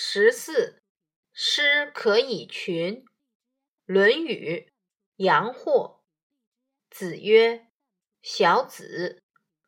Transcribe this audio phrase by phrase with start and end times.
[0.00, 0.80] 十四，
[1.32, 3.04] 诗可以群。
[3.84, 4.70] 《论语·
[5.16, 6.04] 阳货》
[6.96, 7.66] 子曰
[8.22, 9.20] ：“小子，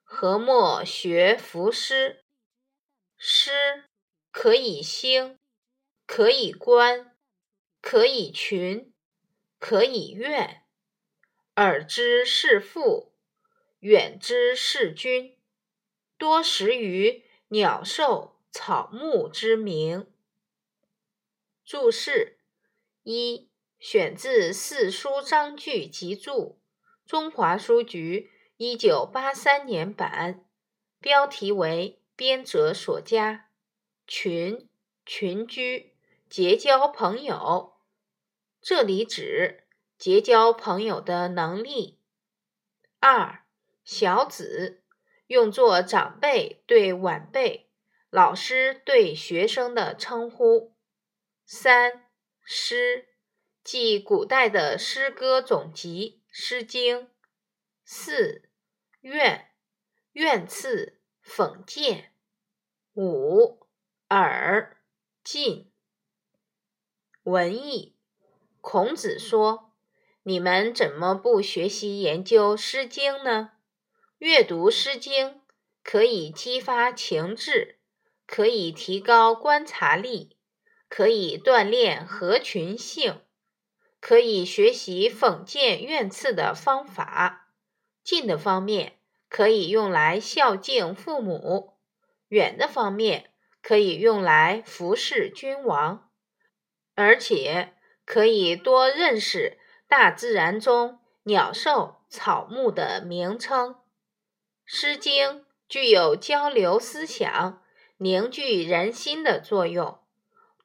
[0.04, 2.24] 何莫学夫诗？
[3.18, 3.50] 诗
[4.30, 5.36] 可以兴，
[6.06, 7.16] 可以观，
[7.82, 8.94] 可以群，
[9.58, 10.62] 可以怨。
[11.56, 13.12] 耳之视父，
[13.80, 15.36] 远之视君，
[16.16, 20.06] 多识于鸟兽草木之名。”
[21.70, 22.36] 注释
[23.04, 26.32] 一：选自《四书章句集注》，
[27.08, 30.44] 中华书局一九八三年版，
[30.98, 33.50] 标题为编者所加。
[34.04, 34.68] 群，
[35.06, 35.94] 群居，
[36.28, 37.74] 结交朋友，
[38.60, 39.62] 这里指
[39.96, 42.00] 结交朋友的能力。
[42.98, 43.44] 二，
[43.84, 44.82] 小子，
[45.28, 47.70] 用作长辈对晚辈、
[48.10, 50.74] 老师对学生的称呼。
[51.52, 52.04] 三
[52.44, 53.08] 诗，
[53.64, 57.00] 即古代的诗歌总集《诗经》。
[57.84, 58.48] 四
[59.00, 59.50] 怨，
[60.12, 62.14] 怨刺、讽谏。
[62.94, 63.66] 五
[64.10, 64.80] 耳，
[65.24, 65.72] 近。
[67.24, 67.98] 文艺，
[68.60, 69.74] 孔子说
[70.22, 73.54] ：“你们怎么不学习研究《诗经》呢？
[74.18, 75.26] 阅读《诗经》
[75.82, 77.80] 可以激发情志，
[78.24, 80.36] 可以提高观察力。”
[80.90, 83.20] 可以锻炼合群性，
[84.00, 87.52] 可以学习讽谏怨刺的方法。
[88.02, 91.78] 近的方面可以用来孝敬父母，
[92.26, 93.30] 远的方面
[93.62, 96.10] 可以用来服侍君王，
[96.96, 97.74] 而且
[98.04, 103.74] 可以多认识大自然中鸟兽草木的名称。
[104.64, 107.62] 《诗经》具有交流思想、
[107.98, 109.99] 凝聚人心的作用。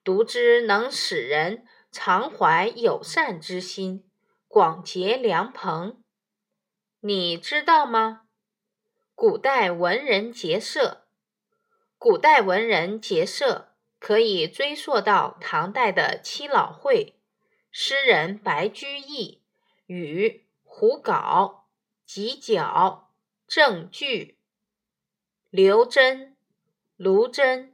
[0.05, 4.07] 读之能使人常怀友善之心，
[4.47, 5.99] 广结良朋。
[6.99, 8.27] 你知道吗？
[9.15, 11.07] 古代文人结社，
[11.97, 17.19] 古代文人结社可以追溯到唐代的七老会。
[17.71, 19.41] 诗人白居易
[19.87, 21.63] 与胡杲、
[22.05, 23.09] 吉角、
[23.47, 24.37] 郑据、
[25.49, 26.35] 刘桢、
[26.95, 27.73] 卢真、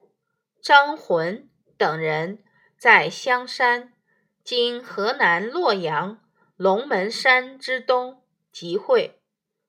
[0.62, 1.50] 张浑。
[1.82, 2.44] 等人
[2.78, 3.94] 在香山
[4.46, 6.22] （今河南洛阳
[6.56, 8.22] 龙门山之东）
[8.54, 9.20] 集会，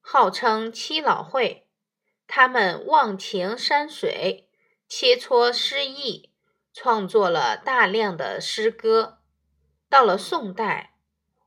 [0.03, 1.67] 号称七老会。
[2.27, 4.51] 他们忘情山水，
[4.87, 6.35] 切磋诗意，
[6.75, 9.23] 创作了大量的诗歌。
[9.89, 10.97] 到了宋代，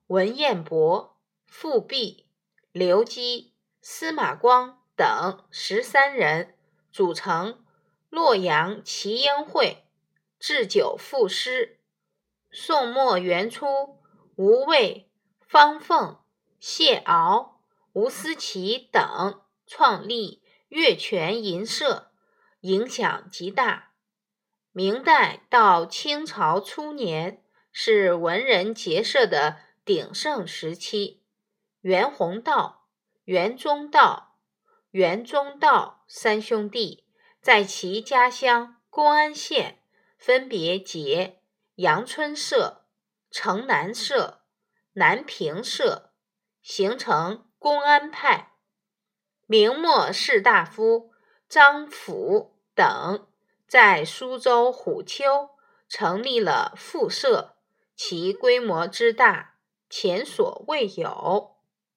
[0.07, 2.25] 文彦博、富弼、
[2.71, 6.55] 刘基、司马光等十三人
[6.91, 7.63] 组成
[8.09, 9.84] 洛阳齐英会。
[10.39, 11.79] 置酒赋诗，
[12.51, 13.99] 宋末元初，
[14.35, 15.09] 吴畏、
[15.39, 16.19] 方凤、
[16.59, 17.53] 谢骜、
[17.93, 22.11] 吴思齐等创立月泉吟社，
[22.61, 23.93] 影响极大。
[24.71, 31.23] 明代到清朝初年是文人结社的鼎盛时期。
[31.79, 32.87] 袁宏道、
[33.23, 34.37] 袁宗道、
[34.91, 37.05] 袁宗道三兄弟
[37.41, 39.79] 在其家乡公安县。
[40.25, 41.39] 分别结
[41.75, 42.87] 阳春社、
[43.29, 44.41] 城南社、
[44.93, 46.13] 南平社，
[46.63, 48.53] 形成公安派。
[49.45, 51.11] 明末士大夫
[51.47, 53.27] 张辅等
[53.67, 55.51] 在苏州虎丘
[55.87, 57.57] 成立了复社，
[57.95, 59.59] 其规模之大，
[59.91, 61.54] 前所未有。